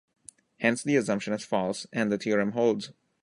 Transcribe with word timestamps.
Hence 0.57 0.81
the 0.81 0.95
assumption 0.95 1.31
is 1.31 1.45
false 1.45 1.85
and 1.93 2.11
the 2.11 2.17
theorem 2.17 2.53
holds. 2.53 2.91